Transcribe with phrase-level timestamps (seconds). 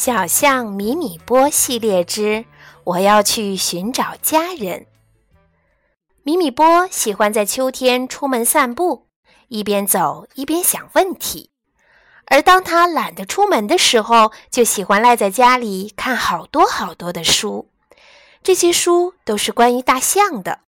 [0.00, 2.44] 小象米米波系列之
[2.84, 4.86] 我要去寻找家人。
[6.22, 9.08] 米米波喜欢在秋天出门散步，
[9.48, 11.50] 一边走一边想问题；
[12.26, 17.68] 而当他懒得出门的时候，就喜欢赖在家里看好多好多的书。
[18.44, 20.60] 这些书都是关于大象的。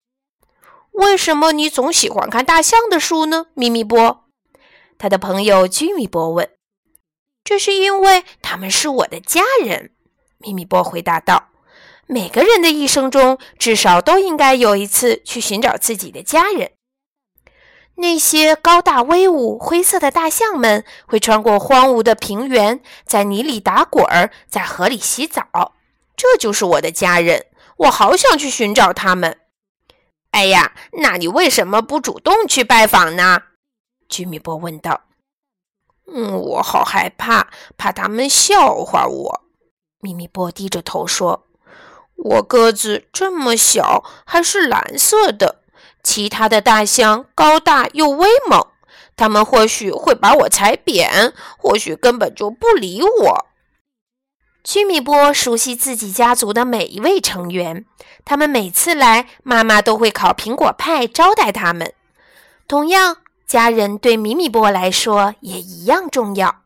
[0.93, 3.45] 为什么你总喜欢看大象的书呢？
[3.53, 4.23] 米米波，
[4.97, 6.49] 他的朋友居米波问。
[7.49, 9.89] 这是因为他们是我的家人，
[10.37, 11.49] 咪咪波回答道。
[12.05, 16.73] 每个人的一生中，至少都应该有一次去寻找自己的家人。
[17.95, 25.73] 那些高大威武、灰色的大象们会穿过荒芜的平原，在泥里打滚儿，在河里洗澡。
[26.15, 27.47] 这就是我的家人，
[27.77, 29.39] 我好想去寻找他们。
[30.29, 33.41] 哎呀，那你为什么不主动去拜访呢？
[34.07, 35.01] 居米波问道。
[36.11, 39.41] 嗯，我好害怕，怕他们笑话我。
[39.99, 41.45] 咪咪波低着头说
[42.15, 45.61] ：“我个子这么小，还是蓝色的。
[46.01, 48.65] 其他的大象高大又威猛，
[49.15, 53.45] 他们或许会把我踩扁，或许根本就不理我。”
[54.63, 57.85] 居米波熟悉自己家族的每一位成员，
[58.25, 61.93] 他们每次来，妈妈都会烤苹果派招待他们。
[62.67, 63.17] 同样。
[63.49, 66.61] 家人对米米波来说也一样重要。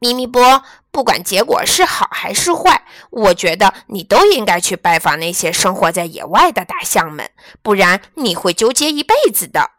[0.00, 7.30] 米米波，不管结果是好还是坏，我觉得你都应该去拜访那些生活在野外的大象们，
[7.62, 9.70] 不然你会纠结一辈子的。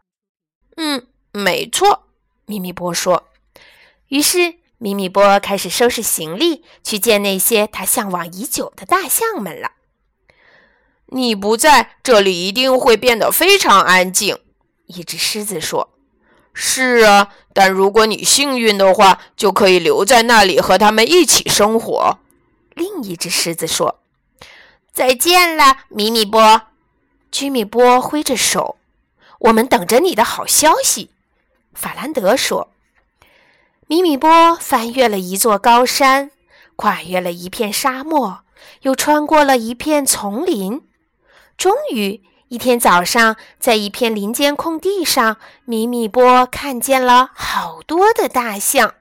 [0.78, 2.04] 嗯，没错，
[2.46, 3.28] 米米波说。
[4.08, 9.72] 于是，米米波开始收拾行李，去见那些他向往已久的大象们了。
[11.08, 14.38] 你不在这里，一定会变得非常安静。
[14.90, 15.88] 一只狮子说
[16.52, 22.18] ：“是啊，但如果你幸运的话，就可以留在那里和他们一起生活。”
[22.74, 24.00] 另一只狮子说
[24.92, 26.62] ：“再见了，米米波。”
[27.30, 28.76] 居米波挥着手
[29.38, 31.10] ：“我们等着你的好消息。”
[31.72, 32.70] 法兰德说
[33.86, 36.30] ：“米米波翻越了一座高山，
[36.74, 38.40] 跨越了一片沙漠，
[38.82, 40.82] 又穿过了一片丛林，
[41.56, 48.96] 终于。”一天早上，在一片林间空地上，米米波看见了好多的大象。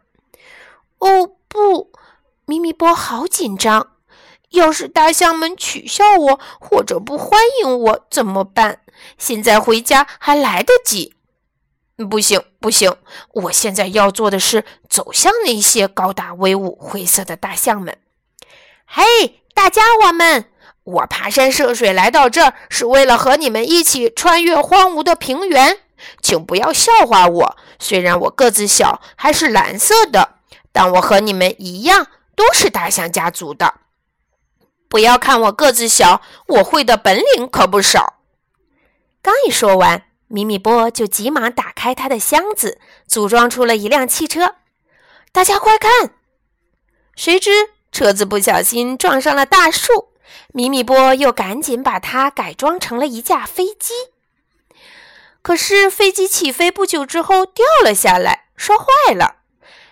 [0.99, 1.91] 哦不，
[2.45, 3.93] 米米波好紧张！
[4.51, 8.81] 要是大象们取笑我或者不欢迎我怎么办？
[9.17, 11.15] 现在回家还来得及。
[12.07, 12.97] 不行，不行！
[13.33, 17.97] 我现在要做的是走向那些高大威武、灰色的大象们。
[18.85, 20.51] 嘿，大家伙们！
[20.89, 25.79] 我爬山涉水来到这儿，是为了和你们一起穿越荒芜的平原，
[26.21, 27.57] 请不要笑话我。
[27.77, 30.35] 虽然我个子小，还是蓝色的，
[30.71, 33.75] 但我和你们一样，都是大象家族的。
[34.87, 38.15] 不要看我个子小，我会的本领可不少。
[39.21, 44.55] 刚一说完，米米波就急忙打开他的箱子，组装出了一辆汽车。
[45.31, 46.13] 大家快看！
[47.15, 47.51] 谁知
[47.91, 50.09] 车子不小心撞上了大树。
[50.53, 53.93] 米米波又赶紧把它改装成了一架飞机，
[55.41, 59.37] 可是飞机起飞不久之后掉了下来，摔坏了。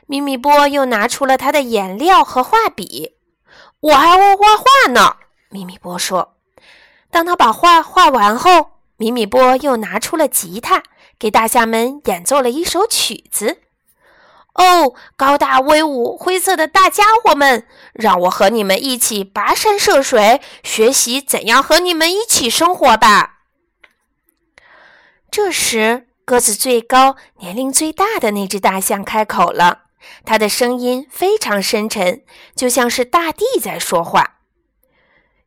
[0.07, 3.17] 米米波又拿出了他的颜料和画笔，
[3.81, 5.17] 我还会画画呢。
[5.49, 6.37] 米米波说
[7.11, 10.83] ：“当他把画画完后，米米波又拿出了吉他，
[11.19, 13.61] 给大象们演奏了一首曲子。”
[14.57, 23.35] 哦，高大威武、灰色的大家伙们，让我和你们一起跋山涉水，学习怎样和你们一起生活吧。
[25.29, 29.83] 这时，个子最高、年龄最大的那只大象开口了，
[30.25, 32.23] 它的声音非常深沉，
[32.55, 34.39] 就像是大地在说话。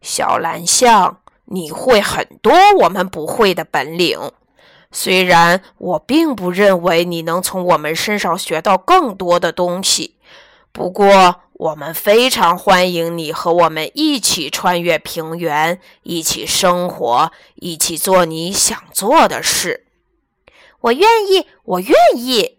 [0.01, 4.33] 小蓝象，你会很多我们不会的本领。
[4.93, 10.17] 虽然我并不认为你能从我们身上学到更多的东西，
[10.73, 19.87] 不过我们非常欢迎你和我们一起穿越平原，一起生活，一起做你想做的事。
[20.81, 22.59] 我愿意，我愿意！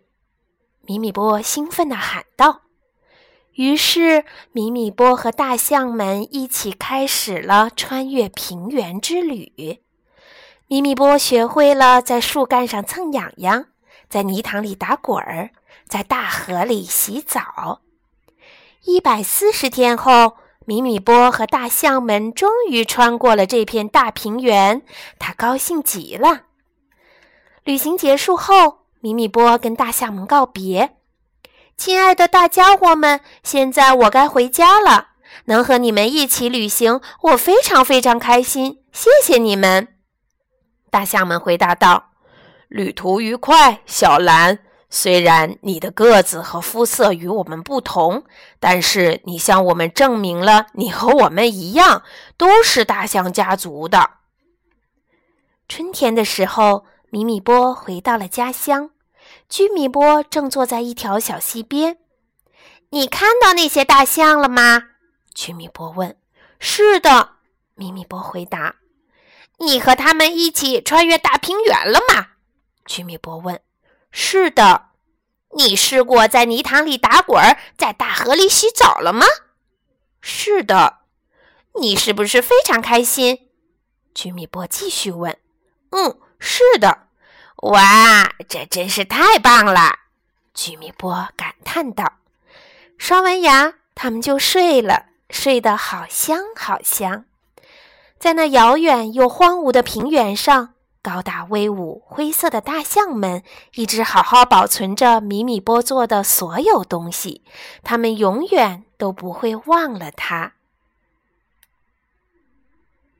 [0.83, 2.61] 米米波兴奋地喊道。
[3.53, 4.23] 于是，
[4.53, 9.81] 米米波和大象们一起开始了穿越平原之旅。
[10.71, 13.65] 米米波学会了在树干上蹭痒痒，
[14.07, 15.49] 在泥塘里打滚儿，
[15.85, 17.81] 在大河里洗澡。
[18.85, 24.81] 一百四十天后，米米波和大象们终于穿过了这片大平原，
[25.19, 26.43] 他高兴极了。
[27.65, 30.95] 旅行结束后，米米波跟大象们告别
[31.75, 35.09] ：“亲爱的大家伙们，现在我该回家了。
[35.47, 38.79] 能和你们一起旅行，我非常非常开心。
[38.93, 39.89] 谢谢你们。”
[40.91, 42.11] 大象们回答道
[42.67, 44.59] ：“旅途愉快，小蓝。
[44.89, 48.25] 虽然你的个子和肤色与我们不同，
[48.59, 52.03] 但是你向我们证明了你和我们一样，
[52.35, 54.09] 都是大象家族的。”
[55.69, 58.89] 春天的时候，米米波回到了家乡。
[59.47, 61.99] 居米波正坐在一条小溪边。
[62.91, 64.83] “你看到那些大象了吗？”
[65.33, 66.17] 居米波问。
[66.59, 67.29] “是的。”
[67.75, 68.75] 米米波回答。
[69.61, 72.27] “你和他们一起穿越大平原了吗？”
[72.85, 73.61] 居米波问。
[74.11, 74.89] “是的。
[75.55, 79.25] ”“你试过在泥塘里打滚，在大河里洗澡了吗
[80.19, 80.99] ？”“是的。
[81.79, 83.49] ”“你是不是非常开心？”
[84.13, 85.37] 居米波继续问。
[85.91, 87.07] 嗯，是的，
[87.57, 89.99] 哇，这真是太棒了！
[90.53, 92.19] 居米波感叹道。
[92.97, 97.25] 刷完牙，他们就睡了，睡得好香好香。
[98.21, 103.41] 在那遥远又荒芜的平原上，高大威武、灰色的大象们
[103.73, 107.43] 一直好好保存着米米波做的所有东西，
[107.81, 110.53] 他们永远都不会忘了它。